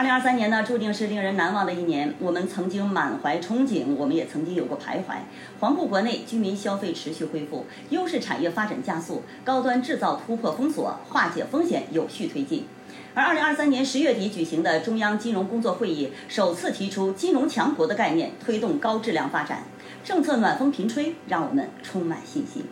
[0.00, 2.14] 二零二三年呢，注定是令人难忘的一年。
[2.20, 5.18] 我们曾经满怀憧憬，我们也曾经有过徘徊。
[5.60, 12.64] 环顾国内，居民消费持续恢复，优势产业发展加速，高端制造突破封锁，化解风险有序推进。
[13.12, 19.64] 而二零二三年十月底举行的中央金融工作会议，首次提出“金融强国”的概念，推动高质量发展，
[20.02, 22.64] 政策暖风频吹，让我们充满信心。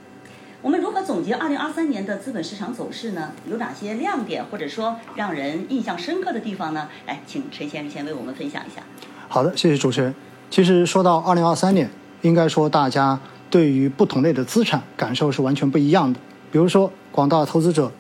[0.61, 3.31] 我们如何总结二零二三年的资本市场走势呢？
[3.49, 6.89] 有哪些亮点，或者说让人印象深刻的地方呢？
[7.07, 8.83] 来，请陈先生先为我们分享一下。
[9.29, 10.13] 好的，谢谢主持人。
[10.51, 11.89] 其实说到二零二三年，
[12.23, 16.19] 应该说大家对于不同类的资产感受是完全不一样的。
[16.51, 17.93] 比如说，广大投资者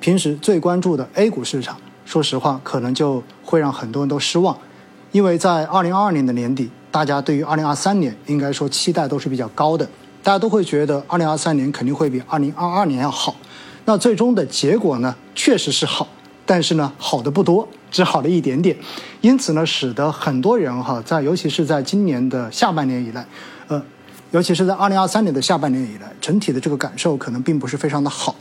[0.00, 4.56] 平时最关注的 A 股市场，说实话，可能就会让很多人都失望，
[5.12, 9.86] 因为在二零二二年的年底，大家对于二零二三年应该说期待都是比较高的。
[10.22, 13.34] 大家都会觉得，二零二三年肯定会比二零二二年要好。
[13.86, 16.06] 那最终的结果呢，确实是好，
[16.44, 18.76] 但是呢，好的不多，只好了一点点。
[19.22, 23.26] 因此呢，使得很多人哈，在尤其是在今年的下半年以来，
[23.68, 23.82] 呃，
[24.30, 28.36] 尤其是在二零二三年的下半年以来，整体的这个感受可能并不是非常的好。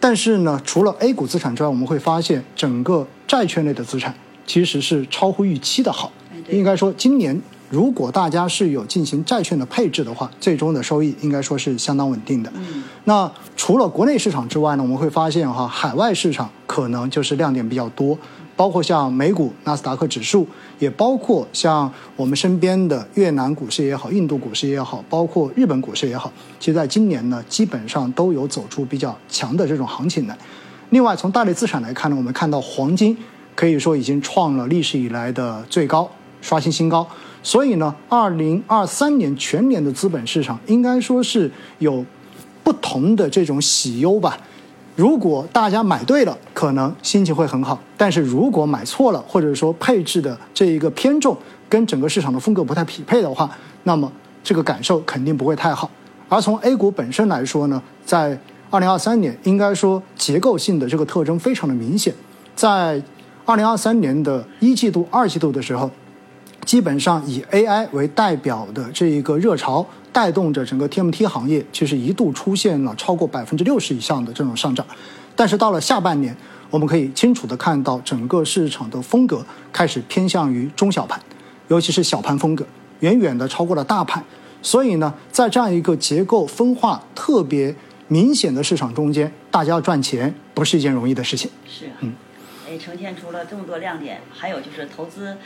[0.00, 4.12] 但是呢，除了 A 股资产之外，我们会发现，整个债券类的资产
[4.44, 6.12] 其实是超乎预期的好。
[6.48, 7.40] 应该说，今年。
[7.70, 12.52] 如果大家是有进行债券的配置的话，最终的收益应该说是相当稳定的。
[12.56, 18.18] 嗯，那除了国内市场之外呢，我们会发现哈，海外市场可能就是亮点比较多，
[18.56, 20.44] 包括像美股、纳斯达克指数，
[20.80, 30.36] 也包括像我们身边的越南股市也好、印度股市也好，包括日本股市也好，其实在今年呢，基本上都有走出比较强的这种行情来。
[30.90, 33.16] 另外，从大类资产来看呢，我们看到黄金
[33.54, 36.10] 可以说已经创了历史以来的最高，
[36.40, 37.06] 刷新新高。
[37.42, 42.04] 所以呢，二零二三年全年的资本市场应该说是有
[42.62, 44.38] 不同的这种喜忧吧。
[44.94, 51.34] 如果大家买对了，可能心情会很好；但是如果买错了，或者说配置的这一个偏重
[51.70, 53.48] 跟整个市场的风格不太匹配的话，
[53.84, 54.12] 那么
[54.44, 55.90] 这个感受肯定不会太好。
[56.28, 62.12] 而从 A 股本身来说呢，在二零二三年应该说结构性的这个特征非常的明显，
[62.54, 63.02] 在
[63.46, 65.90] 二零二三年的一季度、二季度的时候。
[66.70, 74.86] 基本上以 AI 为代表的这一个热潮，带动着整个 TMT 行业，其实一度出现了超过百分之六十以上的这种上涨。
[75.34, 76.32] 但是到了下半年，
[76.70, 81.20] 我们可以清楚的看到，整个市场的风格开始偏向于中小盘，
[81.66, 82.64] 尤其是小盘风格，
[83.00, 84.24] 远远的超过了大盘。
[84.62, 87.74] 所以呢，在这样一个结构分化特别
[88.06, 91.50] 明显的市场中间，大家要赚钱不是一件容易的事情。
[91.66, 92.12] 是，嗯，
[92.70, 95.36] 哎，呈现出了这么多亮点，还有就是投资。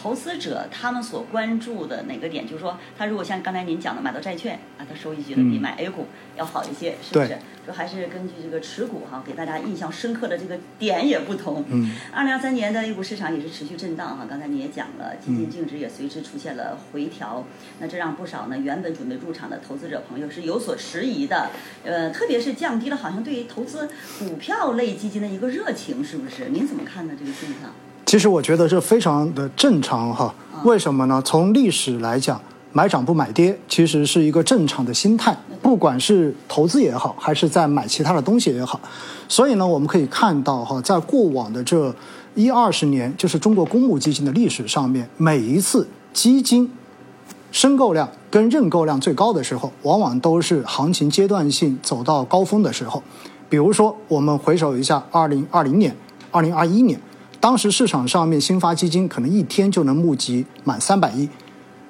[0.00, 6.06] 投资者他们所关注的哪个点，就是说，他如果像刚才您讲的买到债券啊，他收益觉得比买 A 股
[6.38, 7.36] 要好一些，是不是？
[7.66, 11.62] 就还是根据这个持股哈，给大家印象深刻的这个点也不同。
[11.68, 11.90] 嗯。
[12.12, 17.44] 二零二三年的 A 股市场也是持续震荡哈，刚才你也讲了，基金净值也随之出现了回调，
[17.80, 21.50] 那这让不少呢原本准备入场的投资者朋友是有所迟疑的，
[21.84, 26.48] 呃，特别是降低了好像对于投资股票类基金的一个热情，是不是？
[26.48, 27.12] 您怎么看呢？
[27.18, 27.68] 这个现象？
[28.06, 30.32] 其实我觉得这非常的正常哈，
[30.62, 31.20] 为什么呢？
[31.24, 38.80] 从历史来讲，买涨不买跌，其实是一个正常的心态，不管是投资也好，还是在买其他的东西也好。
[39.28, 41.92] 所以呢，我们可以看到哈，在过往的这
[42.36, 46.70] 一二十年，就是中国公募基金的历史上面，每一次基金
[47.50, 53.02] 申购量跟认购量最高的时候，往往都是行情阶段性走到高峰的时候。
[53.48, 55.92] 比如说，我们回首一下二零二零年、
[56.30, 57.00] 二零二一年。
[57.40, 61.26] 当时市场上面新发基金可能一天就能募集满三百亿，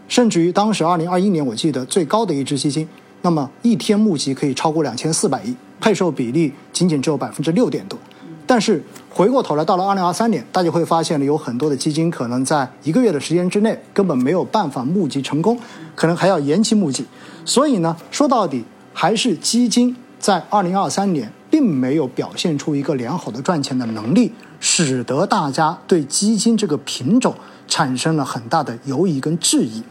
[0.07, 2.89] 甚至于当时二零二一年我记得最高的一支基金，
[3.23, 7.99] 那么一天募集可以超过两千四百亿，配售比例仅仅只有百分之六点多。
[8.47, 15.59] 但是回过头来到了二零二三年，大家会发现呢有很多的基金可能在一个月的时间之内根本没有办法募集成功，
[15.97, 17.05] 可能还要延期募集。
[17.45, 24.33] 所以呢，说到底还是基金在二零二三年并没有表现出一个良好的赚钱的能力。
[24.61, 27.35] 使得大家对基金这个品种
[27.69, 29.83] 产生了很大的犹疑跟质疑，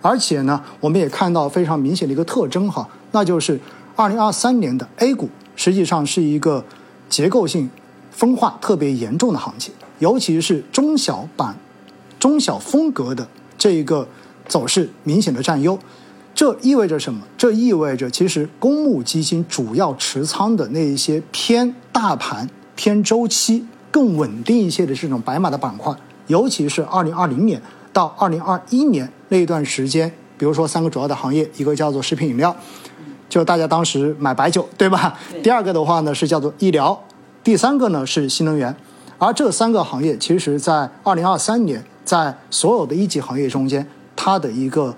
[0.00, 3.60] 而且呢，我们也看到非常明显的一个特征哈，那就是
[3.94, 6.64] 二零二三年的 A 股实际上是一个
[7.08, 7.70] 结构性
[8.10, 11.56] 分化特别严重的行情，尤其是中小板、
[12.18, 14.08] 中小风格的这一个
[14.48, 15.78] 走势明显的占优。
[16.36, 17.22] 这意味着什么？
[17.36, 23.66] 这意味着其实公募基金主要持仓的那一些偏大盘、偏周期。
[23.88, 25.90] 更稳定一些的这种白马的板块，
[26.26, 27.62] 尤其是二零二零年
[27.94, 32.54] 到二零二一年那一段时间，比如说三个主要的行业，一个叫做食品饮料，
[33.26, 35.18] 就大家当时买白酒，对吧？
[35.42, 37.02] 第二个的话呢是叫做医疗，
[37.42, 38.76] 第三个呢是新能源。
[39.16, 44.94] 而这三个行业其实，在二零二三年，在所有的一级行业中间，它的一个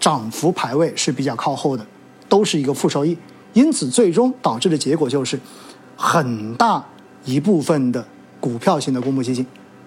[0.00, 1.86] 涨幅排位是比较靠后的，
[2.28, 3.16] 都是一个负收益。
[3.52, 5.38] 因此，最终导致的结果就是，
[5.96, 6.84] 很大
[7.24, 8.04] 一部分的
[8.40, 9.46] 股票型的公募基金，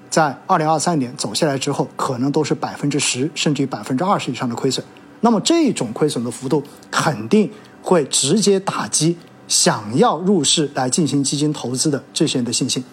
[0.09, 4.85] 在二零二三年走下来之后，可能都是百分之十甚至于百分之二十以上的亏损。
[5.21, 6.61] 那么，这种亏损的幅度
[6.91, 7.49] 肯定
[7.81, 9.17] 会直接打击
[9.47, 12.83] 想要入市来进行基金投资的这些人的信心。